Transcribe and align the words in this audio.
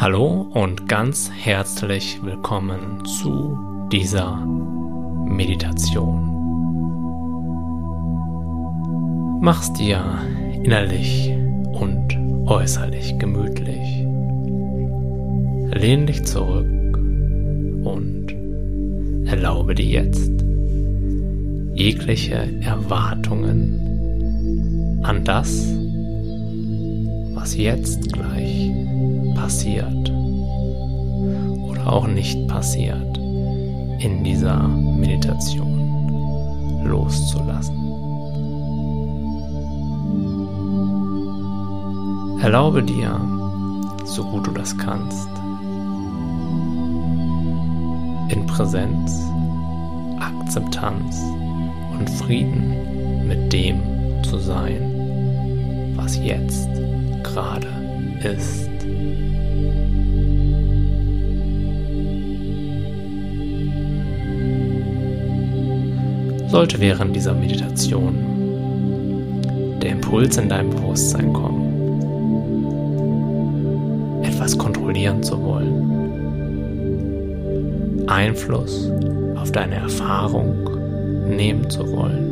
Hallo 0.00 0.46
und 0.54 0.88
ganz 0.88 1.28
herzlich 1.28 2.20
willkommen 2.22 3.04
zu 3.04 3.58
dieser 3.90 4.36
Meditation. 5.26 6.22
Mach's 9.40 9.72
dir 9.72 10.04
innerlich 10.62 11.32
und 11.72 12.16
äußerlich 12.46 13.18
gemütlich. 13.18 14.06
Lehn 15.76 16.06
dich 16.06 16.22
zurück 16.22 16.96
und 17.82 18.28
erlaube 19.26 19.74
dir 19.74 20.04
jetzt 20.04 20.30
jegliche 21.74 22.48
Erwartungen 22.60 23.80
an 25.02 25.24
das, 25.24 25.66
was 27.40 27.56
jetzt 27.56 28.12
gleich 28.12 28.72
passiert 29.36 30.10
oder 31.62 31.86
auch 31.86 32.08
nicht 32.08 32.48
passiert 32.48 33.16
in 34.00 34.24
dieser 34.24 34.66
Meditation 34.66 36.82
loszulassen. 36.84 37.76
Erlaube 42.42 42.82
dir, 42.82 43.20
so 44.04 44.24
gut 44.24 44.48
du 44.48 44.50
das 44.50 44.76
kannst, 44.76 45.28
in 48.30 48.44
Präsenz, 48.48 49.22
Akzeptanz 50.18 51.22
und 51.96 52.10
Frieden 52.10 53.28
mit 53.28 53.52
dem 53.52 53.80
zu 54.24 54.38
sein, 54.38 55.92
was 55.94 56.16
jetzt 56.16 56.68
gerade 57.38 57.68
ist. 58.24 58.68
sollte 66.48 66.80
während 66.80 67.14
dieser 67.14 67.34
Meditation 67.34 68.16
der 69.82 69.90
Impuls 69.90 70.36
in 70.38 70.48
deinem 70.48 70.70
Bewusstsein 70.70 71.32
kommen, 71.32 71.68
etwas 74.24 74.56
kontrollieren 74.58 75.22
zu 75.22 75.40
wollen, 75.42 76.08
Einfluss 78.08 78.90
auf 79.36 79.52
deine 79.52 79.76
Erfahrung 79.76 80.56
nehmen 81.28 81.70
zu 81.70 81.88
wollen, 81.92 82.24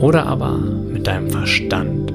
oder 0.00 0.26
aber 0.26 0.58
mit 0.58 1.06
deinem 1.06 1.30
Verstand 1.30 2.11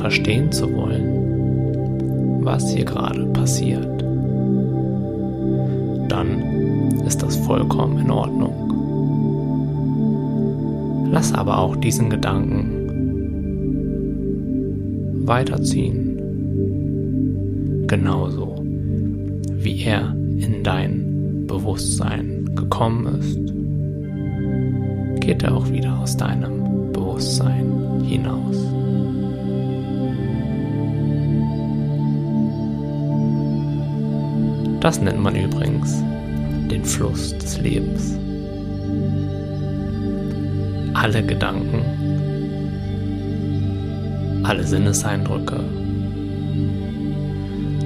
verstehen 0.00 0.50
zu 0.50 0.72
wollen, 0.74 2.42
was 2.42 2.72
hier 2.72 2.86
gerade 2.86 3.26
passiert, 3.26 4.02
dann 6.08 6.40
ist 7.06 7.22
das 7.22 7.36
vollkommen 7.36 7.98
in 7.98 8.10
Ordnung. 8.10 8.54
Lass 11.12 11.34
aber 11.34 11.58
auch 11.58 11.76
diesen 11.76 12.08
Gedanken 12.08 12.80
weiterziehen. 15.26 16.16
Genauso 17.86 18.64
wie 18.64 19.84
er 19.84 20.16
in 20.38 20.62
dein 20.62 21.44
Bewusstsein 21.46 22.48
gekommen 22.54 23.18
ist, 23.18 23.38
geht 25.20 25.42
er 25.42 25.54
auch 25.54 25.70
wieder 25.70 25.98
aus 25.98 26.16
deinem 26.16 26.90
Bewusstsein 26.92 28.00
hinaus. 28.02 28.56
Das 34.80 34.98
nennt 34.98 35.20
man 35.20 35.36
übrigens 35.36 36.02
den 36.70 36.82
Fluss 36.84 37.36
des 37.36 37.60
Lebens. 37.60 38.18
Alle 40.94 41.22
Gedanken, 41.22 41.82
alle 44.42 44.64
Sinneseindrücke 44.64 45.60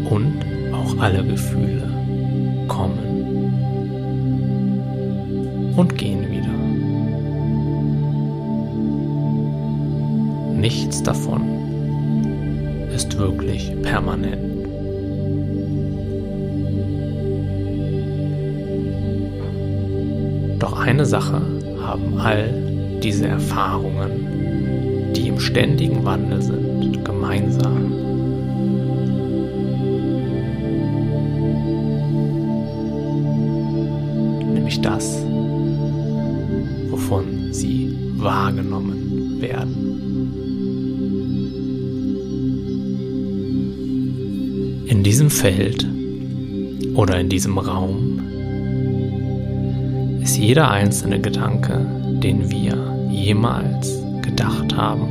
und 0.08 0.34
auch 0.72 0.96
alle 1.00 1.24
Gefühle 1.24 1.90
kommen 2.68 3.14
und 5.76 5.98
gehen 5.98 6.30
wieder. 6.30 6.54
Nichts 10.56 11.02
davon 11.02 11.42
ist 12.94 13.18
wirklich 13.18 13.74
permanent. 13.82 14.53
Doch 20.74 20.80
eine 20.80 21.06
Sache 21.06 21.40
haben 21.82 22.18
all 22.18 22.98
diese 23.00 23.28
Erfahrungen, 23.28 25.12
die 25.14 25.28
im 25.28 25.38
ständigen 25.38 26.04
Wandel 26.04 26.42
sind, 26.42 27.04
gemeinsam. 27.04 27.90
Nämlich 34.52 34.80
das, 34.80 35.24
wovon 36.90 37.52
sie 37.52 37.96
wahrgenommen 38.16 39.40
werden. 39.40 39.76
In 44.88 45.04
diesem 45.04 45.30
Feld 45.30 45.86
oder 46.94 47.20
in 47.20 47.28
diesem 47.28 47.58
Raum 47.58 48.03
ist 50.24 50.38
jeder 50.38 50.70
einzelne 50.70 51.20
Gedanke, 51.20 51.86
den 52.22 52.50
wir 52.50 53.06
jemals 53.10 54.02
gedacht 54.22 54.74
haben, 54.74 55.06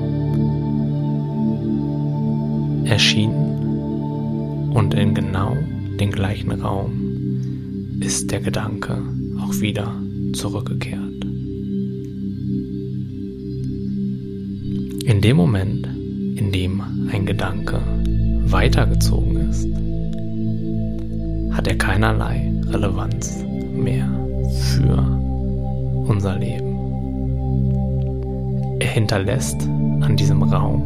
erschienen 2.85 4.71
und 4.73 4.95
in 4.95 5.13
genau 5.13 5.55
den 5.99 6.09
gleichen 6.11 6.51
Raum 6.51 7.99
ist 7.99 8.31
der 8.31 8.41
Gedanke 8.41 9.03
auch 9.39 9.61
wieder 9.61 9.95
zurückgekehrt. 10.33 11.23
In 15.05 15.21
dem 15.21 15.37
Moment, 15.37 15.87
in 16.37 16.51
dem 16.51 16.81
ein 17.11 17.27
Gedanke 17.27 17.79
weitergezogen 18.45 19.37
ist, 19.47 19.67
hat 21.55 21.67
er 21.67 21.77
keinerlei 21.77 22.51
Relevanz 22.67 23.45
mehr 23.71 24.22
für 24.49 24.97
unser 26.07 26.37
Leben. 26.37 26.73
Er 28.79 28.89
hinterlässt 28.89 29.67
an 30.01 30.17
diesem 30.17 30.43
Raum, 30.43 30.83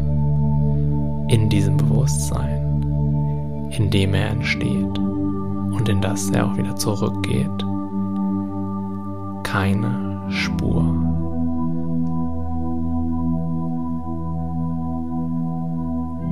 in 1.29 1.49
diesem 1.49 1.75
Bewusstsein, 1.77 3.69
in 3.71 3.89
dem 3.89 4.13
er 4.13 4.29
entsteht 4.29 4.99
und 4.99 5.89
in 5.89 5.99
das 6.01 6.29
er 6.29 6.45
auch 6.45 6.55
wieder 6.57 6.75
zurückgeht, 6.75 7.65
keine 9.43 10.21
Spur. 10.29 10.83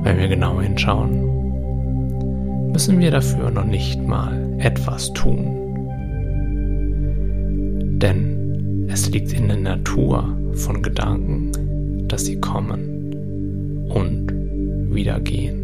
Wenn 0.02 0.18
wir 0.18 0.28
genau 0.28 0.60
hinschauen, 0.60 2.70
müssen 2.70 3.00
wir 3.00 3.10
dafür 3.10 3.50
noch 3.50 3.64
nicht 3.64 4.06
mal 4.06 4.54
etwas 4.58 5.12
tun. 5.14 5.65
Denn 8.02 8.88
es 8.90 9.08
liegt 9.10 9.32
in 9.32 9.48
der 9.48 9.56
Natur 9.56 10.36
von 10.52 10.82
Gedanken, 10.82 12.06
dass 12.08 12.26
sie 12.26 12.38
kommen 12.38 13.86
und 13.88 14.30
wieder 14.94 15.18
gehen. 15.20 15.62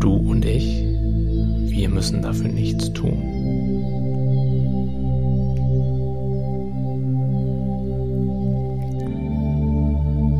Du 0.00 0.14
und 0.14 0.44
ich, 0.44 0.84
wir 1.70 1.88
müssen 1.88 2.22
dafür 2.22 2.48
nichts 2.48 2.92
tun. 2.92 3.22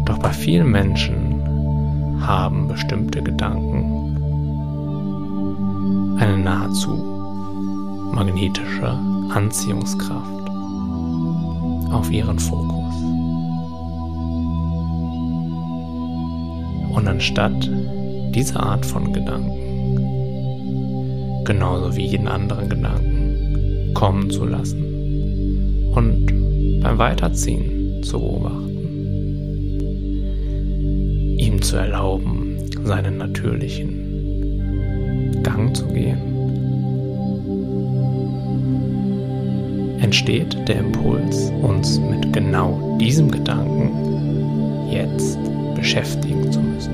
Doch 0.04 0.18
bei 0.18 0.30
vielen 0.30 0.72
Menschen 0.72 2.20
haben 2.26 2.66
bestimmte 2.66 3.22
Gedanken 3.22 4.05
eine 6.18 6.38
nahezu 6.38 6.90
magnetische 8.12 8.98
Anziehungskraft 9.30 10.50
auf 11.90 12.10
ihren 12.10 12.38
Fokus. 12.38 12.94
Und 16.94 17.06
anstatt 17.08 17.70
diese 18.34 18.58
Art 18.58 18.86
von 18.86 19.12
Gedanken, 19.12 19.52
genauso 21.44 21.96
wie 21.96 22.06
jeden 22.06 22.28
anderen 22.28 22.68
Gedanken, 22.68 23.92
kommen 23.94 24.30
zu 24.30 24.44
lassen 24.44 25.90
und 25.94 26.26
beim 26.82 26.98
Weiterziehen 26.98 28.02
zu 28.02 28.18
beobachten, 28.18 28.66
zu 31.66 31.76
erlauben, 31.76 32.58
seinen 32.84 33.18
natürlichen 33.18 33.95
Gang 35.56 35.74
zu 35.74 35.86
gehen, 35.86 36.20
entsteht 40.02 40.68
der 40.68 40.80
Impuls, 40.80 41.50
uns 41.62 41.98
mit 41.98 42.30
genau 42.30 42.98
diesem 43.00 43.30
Gedanken 43.30 43.90
jetzt 44.90 45.38
beschäftigen 45.74 46.52
zu 46.52 46.60
müssen. 46.60 46.92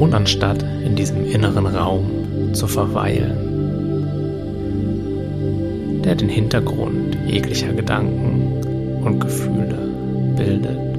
Und 0.00 0.14
anstatt 0.14 0.64
in 0.84 0.96
diesem 0.96 1.24
inneren 1.24 1.66
Raum 1.66 2.54
zu 2.54 2.66
verweilen, 2.66 3.36
der 6.04 6.16
den 6.16 6.28
Hintergrund 6.28 7.16
jeglicher 7.28 7.72
Gedanken 7.72 9.00
und 9.04 9.20
Gefühle 9.20 9.78
bildet, 10.36 10.95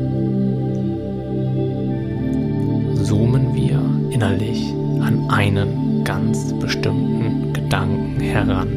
innerlich 4.18 4.74
an 5.00 5.30
einen 5.30 6.04
ganz 6.04 6.52
bestimmten 6.60 7.54
Gedanken 7.54 8.20
heran. 8.20 8.68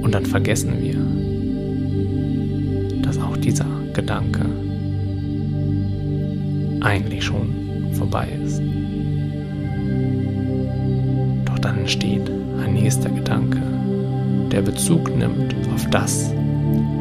Und 0.00 0.14
dann 0.14 0.24
vergessen 0.24 0.80
wir, 0.80 0.96
dass 3.02 3.20
auch 3.20 3.36
dieser 3.36 3.66
Gedanke 3.92 4.46
eigentlich 6.80 7.22
schon 7.22 7.92
vorbei 7.92 8.28
ist. 8.42 8.62
Doch 11.44 11.58
dann 11.58 11.80
entsteht 11.80 12.30
ein 12.64 12.72
nächster 12.72 13.10
Gedanke, 13.10 13.60
der 14.50 14.62
Bezug 14.62 15.14
nimmt 15.14 15.54
auf 15.74 15.86
das, 15.90 16.32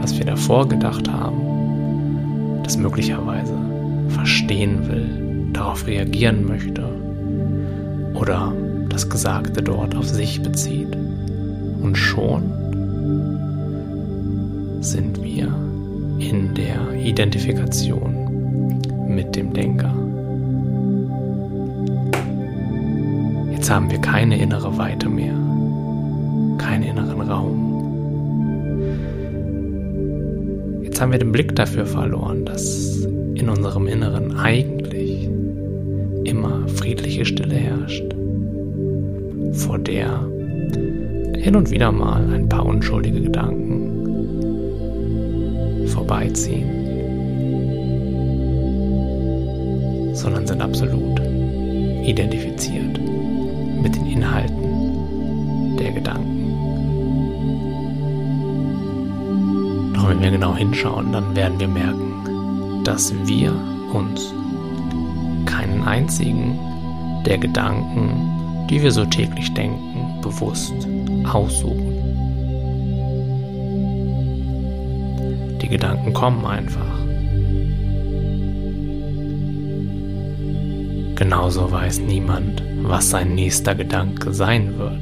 was 0.02 0.18
wir 0.18 0.26
davor 0.26 0.68
gedacht 0.68 1.10
haben, 1.10 2.62
das 2.64 2.76
möglicherweise 2.76 3.58
verstehen 4.10 4.86
will, 4.90 5.27
darauf 5.58 5.88
reagieren 5.88 6.46
möchte 6.46 6.84
oder 8.14 8.54
das 8.90 9.10
Gesagte 9.10 9.64
dort 9.64 9.96
auf 9.96 10.08
sich 10.08 10.42
bezieht. 10.42 10.96
Und 11.82 11.96
schon 11.96 12.44
sind 14.82 15.24
wir 15.24 15.48
in 16.20 16.54
der 16.54 16.94
Identifikation 17.04 18.82
mit 19.08 19.36
dem 19.36 19.52
Denker. 19.54 19.94
Jetzt 23.52 23.72
haben 23.72 23.90
wir 23.90 24.00
keine 24.00 24.38
innere 24.38 24.78
Weite 24.78 25.10
mehr, 25.10 25.34
keinen 26.60 26.84
inneren 26.84 27.22
Raum. 27.22 27.64
Jetzt 30.84 31.02
haben 31.02 31.12
wir 31.12 31.20
den 31.20 31.32
Blick 31.32 31.56
dafür 31.56 31.88
verloren, 31.88 32.46
dass 32.46 33.08
in 33.34 33.50
unserem 33.50 33.88
Inneren 33.88 34.38
eigentlich 34.38 35.07
immer 36.28 36.68
friedliche 36.68 37.26
Stille 37.26 37.56
herrscht, 37.56 38.04
vor 39.54 39.80
der 39.80 40.28
hin 41.38 41.56
und 41.56 41.72
wieder 41.72 41.92
mal 41.92 42.34
ein 42.34 42.50
paar 42.50 42.66
unschuldige 42.66 43.22
Gedanken 43.22 43.78
vorbeiziehen, 45.88 46.68
sondern 50.14 50.46
sind 50.46 50.62
absolut 50.62 51.22
identifiziert 52.06 53.00
mit 53.82 53.96
den 53.96 54.06
Inhalten 54.08 55.78
der 55.78 55.92
Gedanken. 55.94 56.34
Doch 59.94 60.10
wenn 60.10 60.22
wir 60.22 60.32
genau 60.32 60.56
hinschauen, 60.56 61.14
dann 61.14 61.36
werden 61.36 61.60
wir 61.60 61.70
merken, 61.70 62.84
dass 62.84 63.14
wir 63.26 63.54
uns 63.94 64.34
keinen 65.78 65.88
einzigen 65.88 66.60
der 67.26 67.38
Gedanken, 67.38 68.68
die 68.70 68.82
wir 68.82 68.92
so 68.92 69.06
täglich 69.06 69.54
denken, 69.54 70.22
bewusst 70.22 70.74
aussuchen. 71.32 71.94
Die 75.62 75.68
Gedanken 75.68 76.14
kommen 76.14 76.46
einfach. 76.46 76.98
Genauso 81.16 81.72
weiß 81.72 82.02
niemand, 82.02 82.62
was 82.84 83.10
sein 83.10 83.34
nächster 83.36 83.76
Gedanke 83.76 84.34
sein 84.34 84.78
wird. 84.78 85.02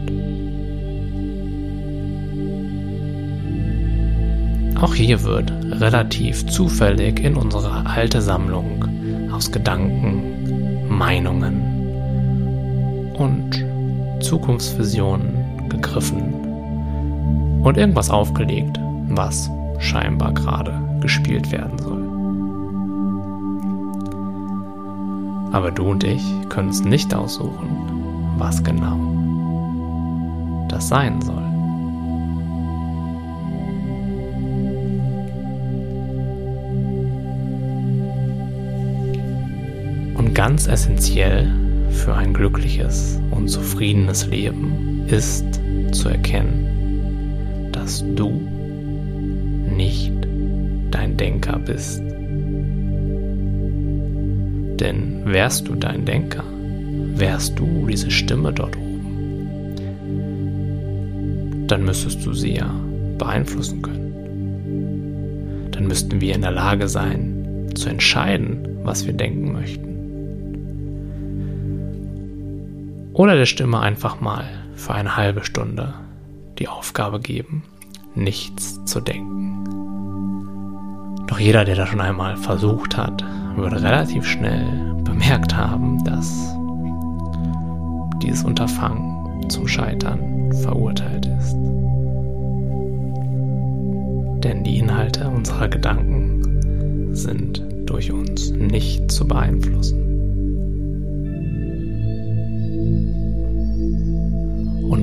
Auch 4.81 4.94
hier 4.94 5.24
wird 5.24 5.51
relativ 5.72 6.48
zufällig 6.48 7.19
in 7.19 7.36
unsere 7.36 7.86
alte 7.86 8.22
Sammlung 8.22 9.31
aus 9.31 9.51
Gedanken, 9.51 10.35
Meinungen 10.90 11.76
und 13.18 13.66
Zukunftsvisionen 14.24 15.70
gegriffen 15.70 16.34
und 17.64 17.78
irgendwas 17.78 18.10
aufgelegt, 18.10 18.80
was 19.10 19.50
scheinbar 19.80 20.34
gerade 20.34 20.74
gespielt 21.02 21.52
werden 21.52 21.78
soll. 21.80 22.04
Aber 25.54 25.72
du 25.72 25.86
und 25.92 26.04
ich 26.04 26.24
können 26.50 26.70
es 26.70 26.84
nicht 26.84 27.14
aussuchen, 27.14 28.36
was 28.38 28.64
genau 28.64 29.00
das 30.68 30.90
sein 30.90 31.22
soll. 31.22 31.45
Ganz 40.36 40.68
essentiell 40.68 41.50
für 41.92 42.14
ein 42.14 42.34
glückliches 42.34 43.20
und 43.32 43.48
zufriedenes 43.48 44.28
Leben 44.28 45.06
ist 45.08 45.46
zu 45.94 46.10
erkennen, 46.10 47.70
dass 47.72 48.04
du 48.16 48.30
nicht 49.76 50.12
dein 50.92 51.16
Denker 51.16 51.58
bist. 51.58 52.02
Denn 54.80 55.22
wärst 55.24 55.70
du 55.70 55.76
dein 55.76 56.04
Denker, 56.04 56.44
wärst 57.16 57.58
du 57.58 57.88
diese 57.88 58.12
Stimme 58.12 58.52
dort 58.52 58.76
oben, 58.76 59.76
dann 61.68 61.86
müsstest 61.86 62.26
du 62.26 62.34
sie 62.34 62.56
ja 62.56 62.76
beeinflussen 63.18 63.82
können. 63.82 65.72
Dann 65.72 65.88
müssten 65.88 66.20
wir 66.20 66.36
in 66.36 66.42
der 66.42 66.51
Lage 66.51 66.89
sein, 66.89 67.70
zu 67.74 67.88
entscheiden, 67.88 68.68
was 68.84 69.06
wir 69.06 69.13
denken 69.13 69.54
möchten. 69.54 69.85
Oder 73.15 73.36
der 73.38 73.45
Stimme 73.45 73.79
einfach 73.79 74.19
mal 74.19 74.43
für 74.75 74.93
eine 74.93 75.15
halbe 75.15 75.45
Stunde 75.45 75.93
die 76.60 76.67
Aufgabe 76.67 77.22
geben, 77.22 77.63
nichts 78.13 78.84
zu 78.84 79.00
denken. 79.00 79.63
Doch 81.25 81.39
jeder, 81.39 81.63
der 81.63 81.75
das 81.75 81.88
schon 81.88 82.01
einmal 82.01 82.36
versucht 82.36 82.98
hat, 82.98 83.24
würde 83.55 83.81
relativ 83.81 84.25
schnell 84.25 84.65
bemerkt 85.05 85.55
haben, 85.55 86.03
dass 86.03 86.53
dieses 88.22 88.43
Unterfangen 88.43 89.50
zum 89.50 89.65
Scheitern 89.65 90.51
verurteilt 90.62 91.25
ist. 91.25 91.53
Denn 94.43 94.65
die 94.65 94.77
Inhalte 94.77 95.29
unserer 95.29 95.69
Gedanken 95.69 97.15
sind 97.15 97.63
durch 97.86 98.12
uns 98.12 98.51
nicht 98.51 99.10
zu 99.10 99.25
beeinflussen. 99.25 100.05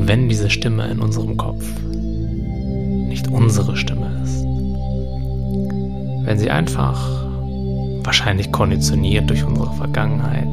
Und 0.03 0.09
wenn 0.09 0.29
diese 0.29 0.51
Stimme 0.51 0.91
in 0.91 0.99
unserem 0.99 1.37
Kopf 1.37 1.65
nicht 3.07 3.29
unsere 3.29 3.77
Stimme 3.77 4.11
ist, 4.25 4.43
wenn 6.27 6.39
sie 6.41 6.51
einfach 6.51 7.25
wahrscheinlich 8.03 8.51
konditioniert 8.51 9.31
durch 9.31 9.45
unsere 9.45 9.73
Vergangenheit 9.75 10.49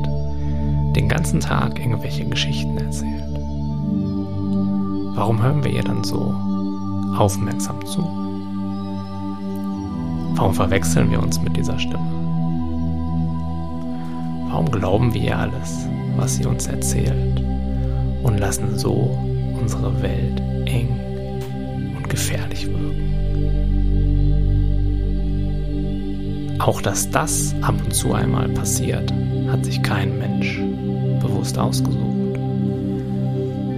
den 0.96 1.10
ganzen 1.10 1.40
Tag 1.40 1.80
irgendwelche 1.80 2.26
Geschichten 2.26 2.78
erzählt, 2.78 3.24
warum 5.16 5.42
hören 5.42 5.64
wir 5.64 5.72
ihr 5.72 5.84
dann 5.84 6.04
so 6.04 6.32
aufmerksam 7.18 7.84
zu? 7.88 8.04
Warum 10.36 10.54
verwechseln 10.54 11.10
wir 11.10 11.24
uns 11.24 11.42
mit 11.42 11.58
dieser 11.58 11.80
Stimme? 11.80 12.06
Warum 14.50 14.70
glauben 14.70 15.12
wir 15.12 15.22
ihr 15.22 15.40
alles, 15.40 15.88
was 16.18 16.36
sie 16.36 16.46
uns 16.46 16.68
erzählt 16.68 17.44
und 18.22 18.38
lassen 18.38 18.78
so 18.78 19.18
unsere 19.60 20.02
Welt 20.02 20.42
eng 20.66 20.90
und 21.98 22.10
gefährlich 22.10 22.68
wirken. 22.68 23.06
Auch 26.60 26.82
dass 26.82 27.10
das 27.10 27.56
ab 27.62 27.76
und 27.84 27.94
zu 27.94 28.14
einmal 28.14 28.50
passiert, 28.50 29.14
hat 29.48 29.66
sich 29.66 29.82
kein 29.82 30.18
Mensch 30.18 30.60
bewusst 31.22 31.58
ausgesucht. 31.58 32.06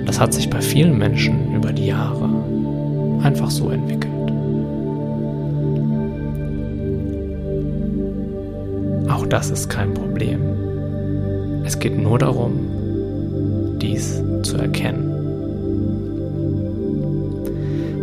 Das 0.06 0.20
hat 0.20 0.34
sich 0.34 0.50
bei 0.50 0.62
vielen 0.62 0.98
Menschen 0.98 1.56
über 1.56 1.72
die 1.72 1.88
Jahre 1.88 2.30
einfach 3.24 3.50
so 3.52 3.70
entwickelt. 3.70 4.12
das 9.32 9.50
ist 9.50 9.70
kein 9.70 9.94
Problem. 9.94 11.64
Es 11.64 11.80
geht 11.80 11.98
nur 11.98 12.20
darum, 12.20 13.78
dies 13.82 14.22
zu 14.44 14.58
erkennen. 14.58 15.11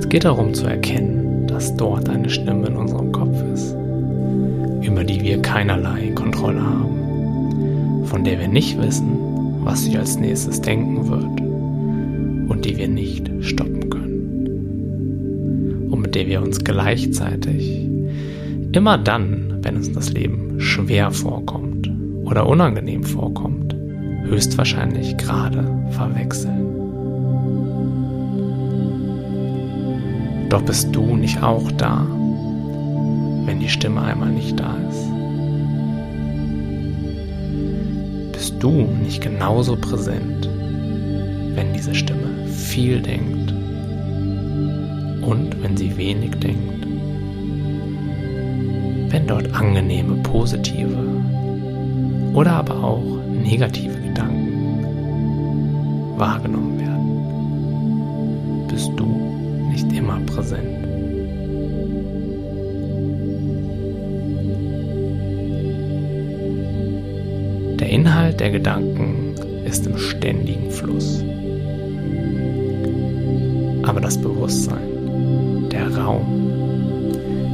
Es 0.08 0.12
geht 0.12 0.24
darum 0.24 0.54
zu 0.54 0.64
erkennen, 0.64 1.46
dass 1.48 1.76
dort 1.76 2.08
eine 2.08 2.30
Stimme 2.30 2.68
in 2.68 2.76
unserem 2.76 3.12
Kopf 3.12 3.42
ist, 3.52 3.74
über 4.80 5.04
die 5.04 5.20
wir 5.20 5.42
keinerlei 5.42 6.12
Kontrolle 6.14 6.62
haben, 6.62 8.06
von 8.06 8.24
der 8.24 8.40
wir 8.40 8.48
nicht 8.48 8.80
wissen, 8.80 9.18
was 9.64 9.84
sie 9.84 9.98
als 9.98 10.18
nächstes 10.18 10.62
denken 10.62 11.08
wird 11.08 11.42
und 12.50 12.64
die 12.64 12.78
wir 12.78 12.88
nicht 12.88 13.30
stoppen 13.40 13.90
können. 13.90 15.88
Und 15.90 16.00
mit 16.00 16.14
der 16.14 16.26
wir 16.26 16.40
uns 16.40 16.64
gleichzeitig 16.64 17.86
immer 18.72 18.96
dann, 18.96 19.58
wenn 19.60 19.76
uns 19.76 19.92
das 19.92 20.10
Leben 20.10 20.58
schwer 20.58 21.10
vorkommt 21.10 21.92
oder 22.24 22.46
unangenehm 22.46 23.04
vorkommt, 23.04 23.76
höchstwahrscheinlich 24.24 25.18
gerade 25.18 25.70
verwechseln. 25.90 26.67
Doch 30.48 30.62
bist 30.62 30.88
du 30.92 31.14
nicht 31.14 31.42
auch 31.42 31.70
da, 31.72 32.06
wenn 33.44 33.60
die 33.60 33.68
Stimme 33.68 34.00
einmal 34.00 34.30
nicht 34.30 34.58
da 34.58 34.76
ist? 34.88 35.04
Bist 38.32 38.54
du 38.58 38.70
nicht 38.70 39.20
genauso 39.20 39.76
präsent, 39.76 40.48
wenn 41.54 41.74
diese 41.74 41.94
Stimme 41.94 42.46
viel 42.46 43.02
denkt 43.02 43.52
und 45.22 45.62
wenn 45.62 45.76
sie 45.76 45.94
wenig 45.98 46.30
denkt? 46.36 46.86
Wenn 49.10 49.26
dort 49.26 49.52
angenehme, 49.54 50.16
positive 50.22 50.96
oder 52.32 52.52
aber 52.52 52.82
auch 52.82 53.04
negative 53.42 54.00
Gedanken 54.00 54.84
wahrgenommen 56.16 56.80
werden, 56.80 58.66
bist 58.68 58.90
du 58.96 59.37
nicht 59.84 59.96
immer 59.96 60.18
präsent. 60.20 60.86
Der 67.78 67.88
Inhalt 67.88 68.40
der 68.40 68.50
Gedanken 68.50 69.34
ist 69.64 69.86
im 69.86 69.96
ständigen 69.96 70.70
Fluss. 70.70 71.22
Aber 73.84 74.00
das 74.00 74.20
Bewusstsein, 74.20 75.68
der 75.70 75.96
Raum, 75.96 76.26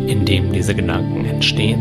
in 0.07 0.25
dem 0.25 0.51
diese 0.53 0.75
Gedanken 0.75 1.27
entstehen 1.27 1.81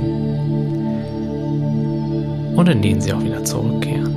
und 2.56 2.68
in 2.68 2.82
den 2.82 3.00
sie 3.00 3.14
auch 3.14 3.24
wieder 3.24 3.46
zurückkehren, 3.46 4.14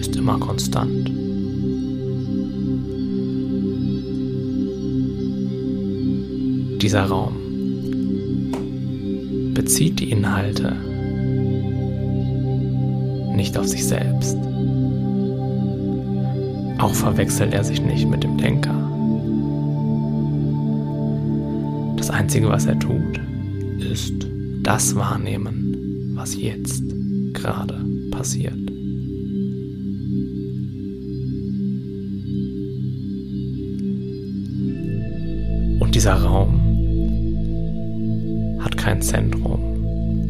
ist 0.00 0.16
immer 0.16 0.38
konstant. 0.38 1.27
Dieser 6.80 7.06
Raum 7.06 7.34
bezieht 9.52 9.98
die 9.98 10.12
Inhalte 10.12 10.76
nicht 13.34 13.58
auf 13.58 13.66
sich 13.66 13.84
selbst. 13.84 14.36
Auch 16.78 16.94
verwechselt 16.94 17.52
er 17.52 17.64
sich 17.64 17.82
nicht 17.82 18.08
mit 18.08 18.22
dem 18.22 18.38
Denker. 18.38 18.74
Das 21.96 22.10
Einzige, 22.10 22.48
was 22.48 22.66
er 22.66 22.78
tut, 22.78 23.20
ist 23.80 24.14
das 24.62 24.94
wahrnehmen, 24.94 26.12
was 26.14 26.40
jetzt 26.40 26.84
gerade 27.32 27.84
passiert. 28.12 28.54
Und 35.80 35.94
dieser 35.94 36.14
Raum 36.14 36.57
kein 38.78 39.02
Zentrum 39.02 39.60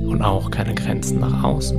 und 0.08 0.22
auch 0.22 0.50
keine 0.50 0.74
Grenzen 0.74 1.20
nach 1.20 1.44
außen. 1.44 1.78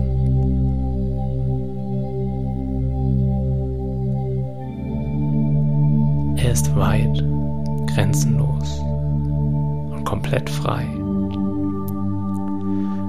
Er 6.38 6.52
ist 6.52 6.74
weit, 6.76 7.24
grenzenlos 7.88 8.80
und 9.92 10.04
komplett 10.06 10.50
frei. 10.50 10.86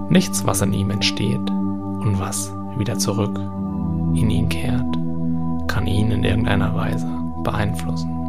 Nichts, 0.09 0.45
was 0.45 0.63
in 0.63 0.73
ihm 0.73 0.91
entsteht 0.91 1.37
und 1.39 2.19
was 2.19 2.53
wieder 2.77 2.99
zurück 2.99 3.39
in 4.15 4.31
ihn 4.31 4.49
kehrt, 4.49 4.99
kann 5.69 5.87
ihn 5.87 6.11
in 6.11 6.25
irgendeiner 6.25 6.75
Weise 6.75 7.07
beeinflussen. 7.45 8.20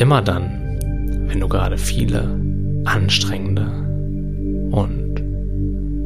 Immer 0.00 0.22
dann, 0.22 0.78
wenn 1.28 1.40
du 1.40 1.46
gerade 1.46 1.76
viele 1.76 2.40
anstrengende 2.86 3.66
und 4.70 5.12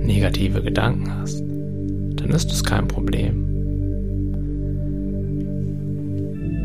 negative 0.05 0.63
Gedanken 0.63 1.13
hast, 1.17 1.41
dann 1.41 2.31
ist 2.31 2.51
es 2.51 2.65
kein 2.65 2.89
Problem. 2.89 3.47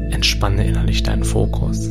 Entspanne 0.09 0.65
innerlich 0.65 1.03
deinen 1.03 1.23
Fokus. 1.23 1.87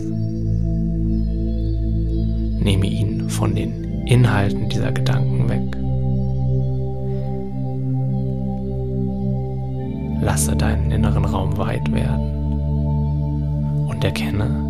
Nehme 2.61 2.87
ihn 2.87 3.31
von 3.31 3.55
den 3.55 3.85
Inhalten 4.09 4.69
dieser 4.69 4.91
Gedanken 4.91 5.49
weg. 5.49 5.77
Lasse 10.21 10.57
deinen 10.57 10.91
inneren 10.91 11.25
Raum 11.25 11.57
weit 11.59 11.93
werden 11.93 12.29
und 13.87 14.03
erkenne, 14.03 14.68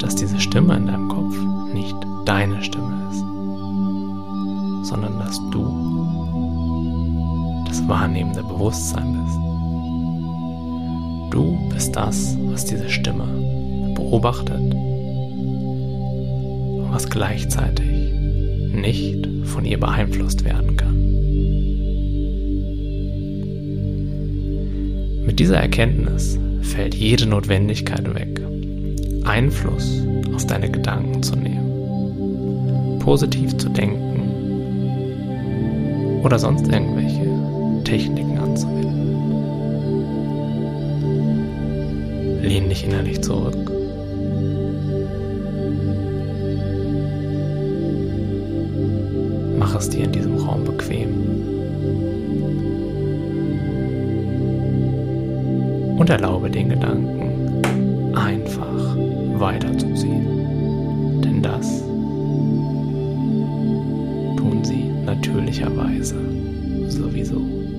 dass 0.00 0.16
diese 0.16 0.40
Stimme 0.40 0.76
in 0.76 0.86
deinem 0.86 1.08
Kopf 1.08 1.36
nicht 1.72 1.96
deine 2.24 2.62
Stimme 2.62 3.08
ist, 3.10 3.20
sondern 4.88 5.18
dass 5.18 5.38
du 5.50 5.64
das 7.66 7.86
wahrnehmende 7.86 8.42
Bewusstsein 8.42 9.12
bist. 9.12 9.36
Du 11.32 11.56
bist 11.72 11.94
das, 11.94 12.36
was 12.50 12.64
diese 12.64 12.88
Stimme 12.88 13.28
beobachtet 13.94 14.60
und 14.60 14.74
was 16.90 17.08
gleichzeitig 17.08 18.12
nicht 18.72 19.28
von 19.44 19.64
ihr 19.64 19.78
beeinflusst 19.78 20.44
werden 20.44 20.76
kann. 20.76 20.96
Mit 25.24 25.38
dieser 25.38 25.58
Erkenntnis 25.58 26.38
fällt 26.62 26.94
jede 26.94 27.26
Notwendigkeit 27.26 28.14
weg, 28.14 28.39
Einfluss 29.30 30.02
auf 30.34 30.44
deine 30.46 30.68
Gedanken 30.68 31.22
zu 31.22 31.36
nehmen, 31.36 32.98
positiv 32.98 33.56
zu 33.58 33.68
denken 33.68 34.22
oder 36.24 36.36
sonst 36.36 36.66
irgendwelche 36.66 37.30
Techniken 37.84 38.38
anzuwenden. 38.38 38.90
Lehn 42.42 42.68
dich 42.68 42.84
innerlich 42.84 43.22
zurück. 43.22 43.54
Mach 49.60 49.76
es 49.76 49.90
dir 49.90 50.06
in 50.06 50.12
diesem 50.12 50.38
Raum 50.38 50.64
bequem. 50.64 51.10
Und 55.96 56.10
erlaube 56.10 56.50
den 56.50 56.70
Gedanken 56.70 58.16
einfach 58.16 58.69
weiterzuziehen. 59.40 61.22
Denn 61.22 61.42
das 61.42 61.82
tun 64.36 64.60
sie 64.62 64.90
natürlicherweise 65.04 66.16
sowieso. 66.88 67.69